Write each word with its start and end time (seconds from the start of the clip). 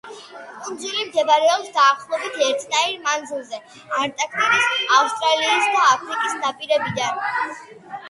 კუნძული 0.67 1.03
მდებარეობს 1.09 1.67
დაახლოებით 1.75 2.41
ერთნაირ 2.47 2.97
მანძილზე 3.05 3.61
ანტარქტიდის, 4.01 4.83
ავსტრალიის 4.99 5.73
და 5.79 5.87
აფრიკის 5.95 6.39
ნაპირებიდან. 6.45 7.27